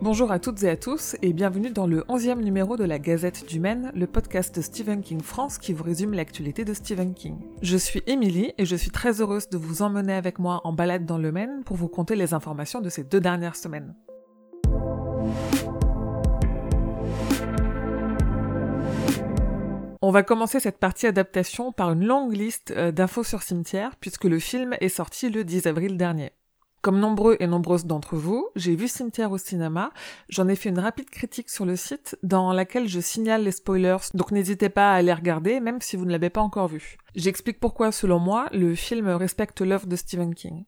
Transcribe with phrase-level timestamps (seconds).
[0.00, 3.46] Bonjour à toutes et à tous et bienvenue dans le 11e numéro de la Gazette
[3.46, 7.36] du Maine, le podcast de Stephen King France qui vous résume l'actualité de Stephen King.
[7.60, 11.04] Je suis Émilie et je suis très heureuse de vous emmener avec moi en balade
[11.04, 13.94] dans le Maine pour vous conter les informations de ces deux dernières semaines.
[20.08, 24.24] On va commencer cette partie adaptation par une longue liste euh, d'infos sur Cimetière puisque
[24.24, 26.32] le film est sorti le 10 avril dernier.
[26.80, 29.90] Comme nombreux et nombreuses d'entre vous, j'ai vu Cimetière au cinéma,
[30.30, 33.98] j'en ai fait une rapide critique sur le site dans laquelle je signale les spoilers,
[34.14, 36.96] donc n'hésitez pas à les regarder même si vous ne l'avez pas encore vu.
[37.14, 40.64] J'explique pourquoi selon moi le film respecte l'œuvre de Stephen King.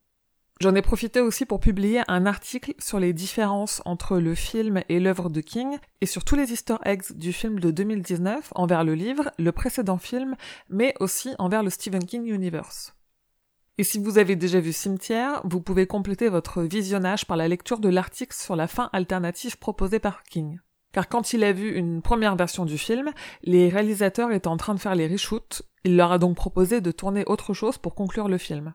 [0.63, 5.01] J'en ai profité aussi pour publier un article sur les différences entre le film et
[5.01, 8.95] l'œuvre de King et sur tous les easter eggs du film de 2019 envers le
[8.95, 10.37] livre, le précédent film,
[10.69, 12.95] mais aussi envers le Stephen King Universe.
[13.79, 17.79] Et si vous avez déjà vu Cimetière, vous pouvez compléter votre visionnage par la lecture
[17.79, 20.59] de l'article sur la fin alternative proposée par King.
[20.93, 23.09] Car quand il a vu une première version du film,
[23.45, 26.93] les réalisateurs étaient en train de faire les reshoots, il leur a donc proposé de
[26.93, 28.75] tourner autre chose pour conclure le film.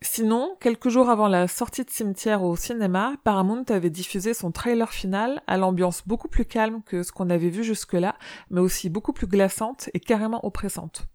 [0.00, 4.92] Sinon, quelques jours avant la sortie de Cimetière au cinéma, Paramount avait diffusé son trailer
[4.92, 8.16] final à l'ambiance beaucoup plus calme que ce qu'on avait vu jusque-là,
[8.50, 11.08] mais aussi beaucoup plus glaçante et carrément oppressante.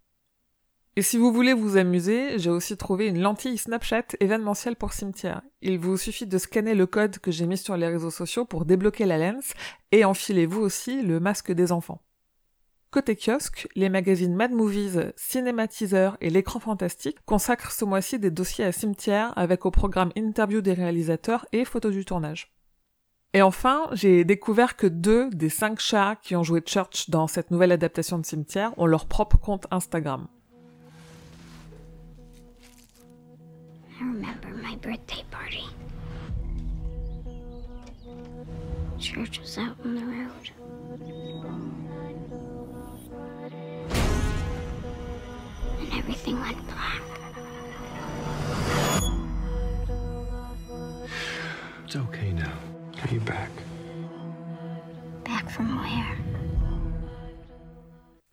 [0.98, 5.42] Et si vous voulez vous amuser, j'ai aussi trouvé une lentille Snapchat événementielle pour cimetière.
[5.62, 8.66] Il vous suffit de scanner le code que j'ai mis sur les réseaux sociaux pour
[8.66, 9.54] débloquer la lens
[9.92, 12.02] et enfilez vous aussi le masque des enfants.
[12.94, 18.66] Côté kiosque, les magazines Mad Movies, Cinématiseur et L'écran fantastique consacrent ce mois-ci des dossiers
[18.66, 22.54] à cimetière avec au programme interview des réalisateurs et photos du tournage.
[23.34, 27.50] Et enfin, j'ai découvert que deux des cinq chats qui ont joué Church dans cette
[27.50, 30.28] nouvelle adaptation de cimetière ont leur propre compte Instagram.
[33.90, 35.64] I remember my birthday party.
[39.00, 40.73] Church was out on the road.
[46.44, 47.04] And everything went black.
[51.86, 52.58] It's okay now.
[53.04, 53.52] Are you back?
[55.26, 56.18] Back from where?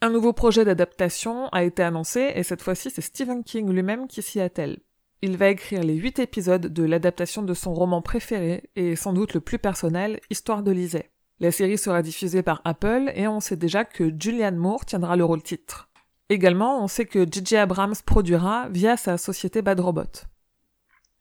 [0.03, 4.23] Un nouveau projet d'adaptation a été annoncé et cette fois-ci c'est Stephen King lui-même qui
[4.23, 4.79] s'y attelle.
[5.23, 9.35] Il va écrire les huit épisodes de l'adaptation de son roman préféré et sans doute
[9.35, 11.11] le plus personnel, Histoire de Lisée.
[11.41, 15.25] La série sera diffusée par Apple et on sait déjà que Julianne Moore tiendra le
[15.25, 15.90] rôle titre.
[16.31, 17.57] Également, on sait que J.J.
[17.57, 20.29] Abrams produira via sa société Bad Robot.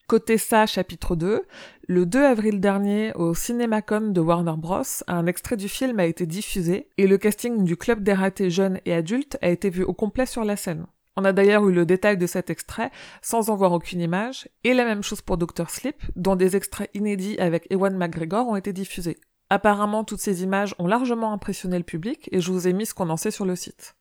[0.08, 1.42] Côté ça, chapitre 2,
[1.88, 6.28] le 2 avril dernier, au Cinémacon de Warner Bros., un extrait du film a été
[6.28, 9.94] diffusé et le casting du club des ratés jeunes et adultes a été vu au
[9.94, 10.86] complet sur la scène.
[11.16, 12.92] On a d'ailleurs eu le détail de cet extrait
[13.24, 15.72] sans en voir aucune image, et la même chose pour Dr.
[15.72, 19.18] Sleep, dont des extraits inédits avec Ewan McGregor ont été diffusés.
[19.50, 22.94] Apparemment, toutes ces images ont largement impressionné le public, et je vous ai mis ce
[22.94, 23.96] qu'on en sait sur le site.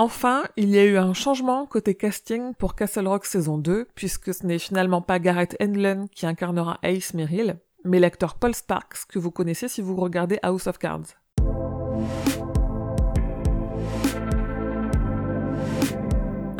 [0.00, 4.32] Enfin, il y a eu un changement côté casting pour Castle Rock saison 2, puisque
[4.32, 9.18] ce n'est finalement pas Garrett Hedlund qui incarnera Ace Merrill, mais l'acteur Paul Sparks que
[9.18, 11.16] vous connaissez si vous regardez House of Cards.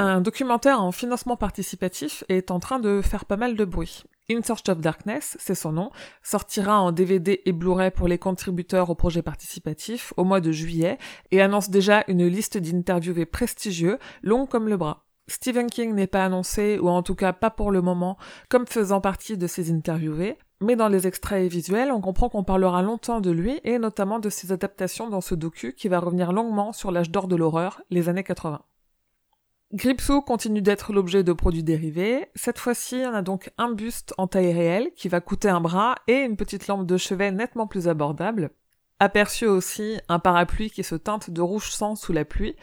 [0.00, 4.04] Un documentaire en financement participatif est en train de faire pas mal de bruit.
[4.30, 5.90] In Search of Darkness, c'est son nom,
[6.22, 10.98] sortira en DVD et Blu-ray pour les contributeurs au projet participatif au mois de juillet
[11.32, 15.04] et annonce déjà une liste d'interviewés prestigieux, longs comme le bras.
[15.26, 19.00] Stephen King n'est pas annoncé, ou en tout cas pas pour le moment, comme faisant
[19.00, 23.32] partie de ces interviewés, mais dans les extraits visuels, on comprend qu'on parlera longtemps de
[23.32, 27.10] lui et notamment de ses adaptations dans ce docu qui va revenir longuement sur l'âge
[27.10, 28.62] d'or de l'horreur, les années 80.
[29.74, 32.28] Gripsou continue d'être l'objet de produits dérivés.
[32.34, 35.94] Cette fois-ci, on a donc un buste en taille réelle qui va coûter un bras
[36.06, 38.48] et une petite lampe de chevet nettement plus abordable.
[38.98, 42.56] Aperçu aussi un parapluie qui se teinte de rouge sang sous la pluie.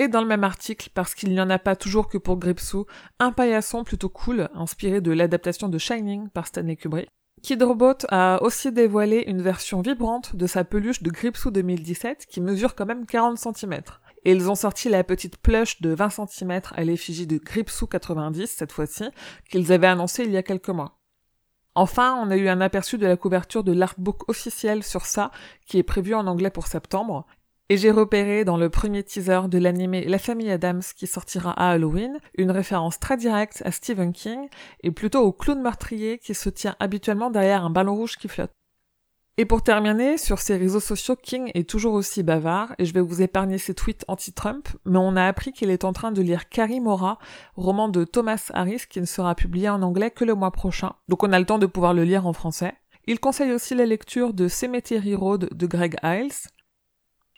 [0.00, 2.86] Et dans le même article, parce qu'il n'y en a pas toujours que pour Gripsou,
[3.20, 7.08] un paillasson plutôt cool, inspiré de l'adaptation de Shining par Stanley Kubrick.
[7.42, 12.40] Kid Robot a aussi dévoilé une version vibrante de sa peluche de Gripsou 2017 qui
[12.40, 13.82] mesure quand même 40 cm.
[14.24, 18.46] Et ils ont sorti la petite plush de 20 cm à l'effigie de Gripsou 90
[18.46, 19.04] cette fois-ci,
[19.50, 20.98] qu'ils avaient annoncé il y a quelques mois.
[21.74, 25.30] Enfin, on a eu un aperçu de la couverture de l'artbook officiel sur ça,
[25.66, 27.26] qui est prévu en anglais pour septembre,
[27.70, 31.70] et j'ai repéré dans le premier teaser de l'animé La famille Adams qui sortira à
[31.70, 34.48] Halloween une référence très directe à Stephen King
[34.82, 38.50] et plutôt au clown meurtrier qui se tient habituellement derrière un ballon rouge qui flotte.
[39.40, 43.00] Et pour terminer, sur ses réseaux sociaux, King est toujours aussi bavard, et je vais
[43.00, 46.50] vous épargner ses tweets anti-Trump, mais on a appris qu'il est en train de lire
[46.50, 47.18] Carrie Mora,
[47.56, 51.22] roman de Thomas Harris qui ne sera publié en anglais que le mois prochain, donc
[51.22, 52.74] on a le temps de pouvoir le lire en français.
[53.06, 56.50] Il conseille aussi la lecture de Cemetery Road de Greg Hiles.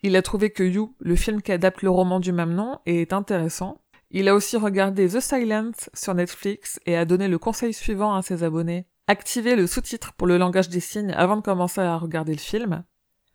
[0.03, 3.13] Il a trouvé que You, le film qui adapte le roman du même nom, est
[3.13, 3.79] intéressant.
[4.11, 8.23] Il a aussi regardé The Silence sur Netflix et a donné le conseil suivant à
[8.23, 8.87] ses abonnés.
[9.09, 12.85] Activez le sous-titre pour le langage des signes avant de commencer à regarder le film.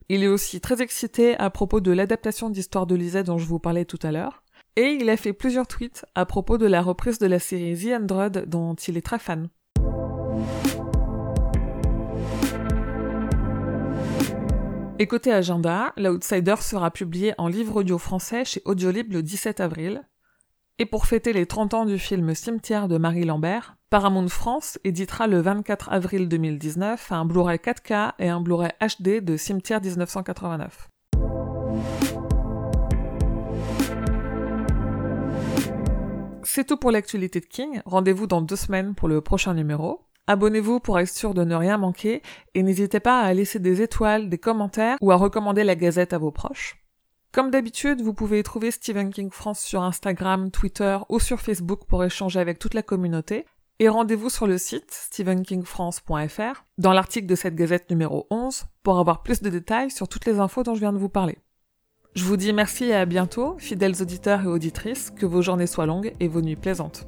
[0.08, 3.60] Il est aussi très excité à propos de l'adaptation d'Histoire de Lisette dont je vous
[3.60, 4.44] parlais tout à l'heure.
[4.78, 8.02] Et il a fait plusieurs tweets à propos de la reprise de la série The
[8.02, 9.50] Android dont il est très fan.
[15.00, 20.08] Et côté agenda, L'Outsider sera publié en livre audio français chez Audiolib le 17 avril.
[20.80, 25.28] Et pour fêter les 30 ans du film Cimetière de Marie Lambert, Paramount France éditera
[25.28, 30.89] le 24 avril 2019 un Blu-ray 4K et un Blu-ray HD de Cimetière 1989.
[36.44, 37.81] C'est tout pour l'actualité de King.
[37.86, 40.01] Rendez-vous dans deux semaines pour le prochain numéro.
[40.28, 42.22] Abonnez-vous pour être sûr de ne rien manquer
[42.56, 46.18] et n'hésitez pas à laisser des étoiles, des commentaires ou à recommander la gazette à
[46.18, 46.75] vos proches.
[47.31, 52.04] Comme d'habitude, vous pouvez trouver Stephen King France sur Instagram, Twitter ou sur Facebook pour
[52.04, 53.45] échanger avec toute la communauté.
[53.79, 59.21] Et rendez-vous sur le site stephenkingfrance.fr dans l'article de cette gazette numéro 11 pour avoir
[59.21, 61.38] plus de détails sur toutes les infos dont je viens de vous parler.
[62.15, 65.85] Je vous dis merci et à bientôt, fidèles auditeurs et auditrices, que vos journées soient
[65.85, 67.07] longues et vos nuits plaisantes.